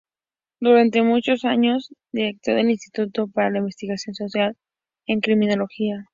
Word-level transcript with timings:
Durante 0.59 1.03
muchos 1.03 1.45
años 1.45 1.89
fue 2.09 2.21
director 2.21 2.55
del 2.55 2.71
"Instituto 2.71 3.27
para 3.27 3.51
la 3.51 3.59
Investigación 3.59 4.15
Social 4.15 4.57
en 5.05 5.19
Criminología". 5.21 6.09